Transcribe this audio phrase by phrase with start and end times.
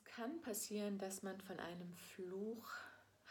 [0.00, 2.70] Es kann passieren, dass man von einem Fluch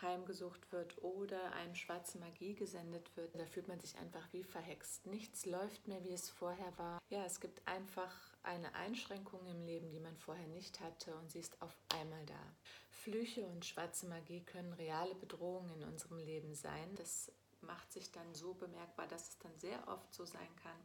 [0.02, 3.36] heimgesucht wird oder einem schwarze Magie gesendet wird.
[3.36, 5.06] Da fühlt man sich einfach wie verhext.
[5.08, 7.00] Nichts läuft mehr, wie es vorher war.
[7.10, 11.40] Ja, es gibt einfach eine Einschränkung im Leben, die man vorher nicht hatte und sie
[11.40, 12.56] ist auf einmal da.
[12.90, 16.96] Flüche und schwarze Magie können reale Bedrohungen in unserem Leben sein.
[16.96, 17.32] Das
[17.62, 20.80] macht sich dann so bemerkbar, dass es dann sehr oft so sein kann,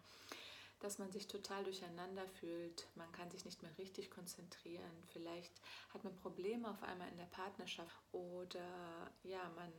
[0.85, 5.63] dass man sich total durcheinander fühlt, man kann sich nicht mehr richtig konzentrieren, vielleicht
[5.95, 9.73] hat man Probleme auf einmal in der Partnerschaft oder ja, man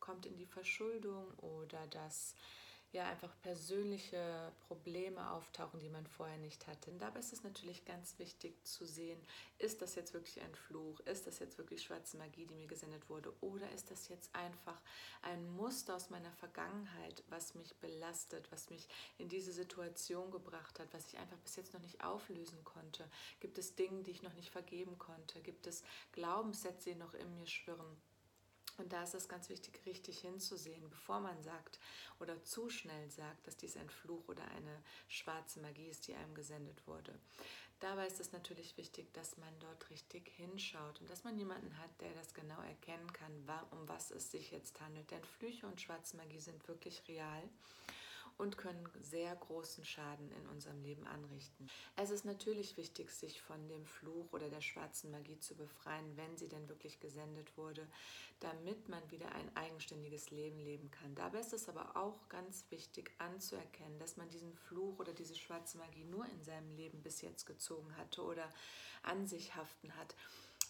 [0.00, 2.34] kommt in die Verschuldung oder das
[2.92, 6.90] ja einfach persönliche Probleme auftauchen, die man vorher nicht hatte.
[6.90, 9.20] Und dabei ist es natürlich ganz wichtig zu sehen,
[9.58, 13.08] ist das jetzt wirklich ein Fluch, ist das jetzt wirklich schwarze Magie, die mir gesendet
[13.10, 14.80] wurde, oder ist das jetzt einfach
[15.22, 20.88] ein Muster aus meiner Vergangenheit, was mich belastet, was mich in diese Situation gebracht hat,
[20.92, 23.08] was ich einfach bis jetzt noch nicht auflösen konnte?
[23.40, 25.40] Gibt es Dinge, die ich noch nicht vergeben konnte?
[25.42, 27.96] Gibt es Glaubenssätze, die noch in mir schwirren?
[28.78, 31.78] Und da ist es ganz wichtig, richtig hinzusehen, bevor man sagt
[32.20, 36.34] oder zu schnell sagt, dass dies ein Fluch oder eine schwarze Magie ist, die einem
[36.34, 37.12] gesendet wurde.
[37.80, 41.90] Dabei ist es natürlich wichtig, dass man dort richtig hinschaut und dass man jemanden hat,
[42.00, 43.32] der das genau erkennen kann,
[43.70, 45.10] um was es sich jetzt handelt.
[45.10, 47.42] Denn Flüche und schwarze Magie sind wirklich real
[48.38, 51.68] und können sehr großen Schaden in unserem Leben anrichten.
[51.96, 56.36] Es ist natürlich wichtig, sich von dem Fluch oder der schwarzen Magie zu befreien, wenn
[56.36, 57.86] sie denn wirklich gesendet wurde,
[58.40, 61.14] damit man wieder ein eigenständiges Leben leben kann.
[61.16, 65.78] Dabei ist es aber auch ganz wichtig anzuerkennen, dass man diesen Fluch oder diese schwarze
[65.78, 68.48] Magie nur in seinem Leben bis jetzt gezogen hatte oder
[69.02, 70.14] an sich haften hat,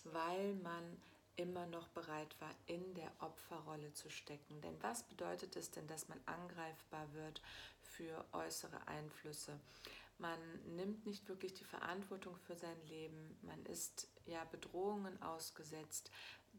[0.04, 0.96] weil man
[1.38, 4.60] immer noch bereit war, in der Opferrolle zu stecken.
[4.60, 7.40] Denn was bedeutet es denn, dass man angreifbar wird
[7.80, 9.58] für äußere Einflüsse?
[10.18, 10.38] Man
[10.74, 13.38] nimmt nicht wirklich die Verantwortung für sein Leben.
[13.42, 16.10] Man ist ja Bedrohungen ausgesetzt,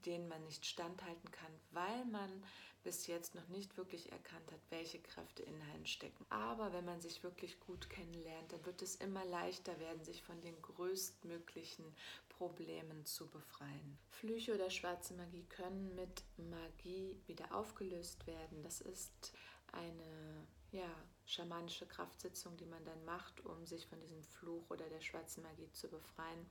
[0.05, 2.43] denen man nicht standhalten kann, weil man
[2.83, 6.25] bis jetzt noch nicht wirklich erkannt hat, welche Kräfte in einen stecken.
[6.29, 10.39] Aber wenn man sich wirklich gut kennenlernt, dann wird es immer leichter werden, sich von
[10.41, 11.85] den größtmöglichen
[12.29, 13.97] Problemen zu befreien.
[14.09, 18.63] Flüche oder schwarze Magie können mit Magie wieder aufgelöst werden.
[18.63, 19.33] Das ist
[19.73, 20.89] eine ja,
[21.25, 25.71] schamanische Kraftsitzung, die man dann macht, um sich von diesem Fluch oder der schwarzen Magie
[25.71, 26.45] zu befreien.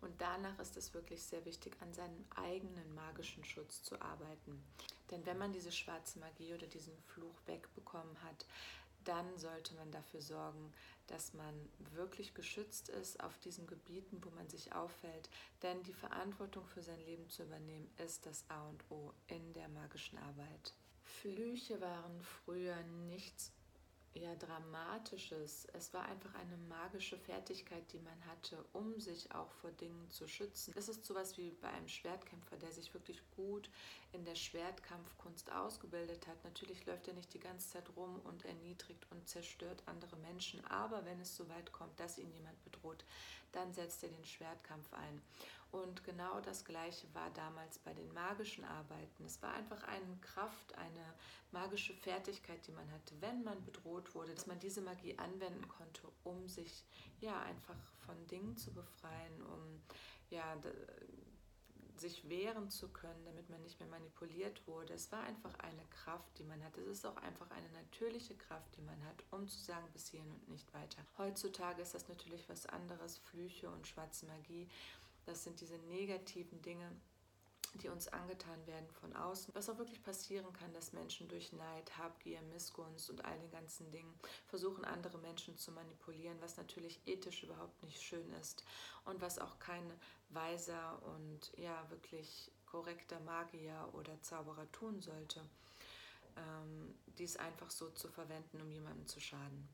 [0.00, 4.62] Und danach ist es wirklich sehr wichtig, an seinem eigenen magischen Schutz zu arbeiten.
[5.10, 8.46] Denn wenn man diese schwarze Magie oder diesen Fluch wegbekommen hat,
[9.04, 10.72] dann sollte man dafür sorgen,
[11.06, 11.54] dass man
[11.92, 15.30] wirklich geschützt ist auf diesen Gebieten, wo man sich auffällt.
[15.62, 19.68] Denn die Verantwortung für sein Leben zu übernehmen, ist das A und O in der
[19.68, 20.74] magischen Arbeit.
[21.06, 22.76] Flüche waren früher
[23.08, 23.52] nichts
[24.14, 25.66] ja, Dramatisches.
[25.72, 30.26] Es war einfach eine magische Fertigkeit, die man hatte, um sich auch vor Dingen zu
[30.26, 30.72] schützen.
[30.76, 33.68] Es ist sowas wie bei einem Schwertkämpfer, der sich wirklich gut
[34.12, 36.42] in der Schwertkampfkunst ausgebildet hat.
[36.44, 41.04] Natürlich läuft er nicht die ganze Zeit rum und erniedrigt und zerstört andere Menschen, aber
[41.04, 43.04] wenn es so weit kommt, dass ihn jemand bedroht,
[43.52, 45.22] dann setzt er den Schwertkampf ein.
[45.72, 49.24] Und genau das Gleiche war damals bei den magischen Arbeiten.
[49.24, 51.14] Es war einfach eine Kraft, eine
[51.50, 56.02] magische Fertigkeit, die man hatte, wenn man bedroht wurde, dass man diese Magie anwenden konnte,
[56.24, 56.84] um sich
[57.20, 59.82] ja einfach von Dingen zu befreien, um
[60.30, 60.56] ja
[62.00, 64.94] sich wehren zu können, damit man nicht mehr manipuliert wurde.
[64.94, 66.76] Es war einfach eine Kraft, die man hat.
[66.76, 70.30] Es ist auch einfach eine natürliche Kraft, die man hat, um zu sagen, bis hierhin
[70.30, 71.02] und nicht weiter.
[71.18, 74.68] Heutzutage ist das natürlich was anderes, Flüche und schwarze Magie.
[75.26, 76.90] Das sind diese negativen Dinge,
[77.82, 79.54] die uns angetan werden von außen.
[79.54, 83.90] Was auch wirklich passieren kann, dass Menschen durch Neid, Habgier, Missgunst und all den ganzen
[83.90, 84.14] Dingen
[84.46, 88.64] versuchen, andere Menschen zu manipulieren, was natürlich ethisch überhaupt nicht schön ist
[89.04, 89.92] und was auch kein
[90.30, 95.42] weiser und ja wirklich korrekter Magier oder Zauberer tun sollte,
[96.36, 99.68] ähm, dies einfach so zu verwenden, um jemandem zu schaden.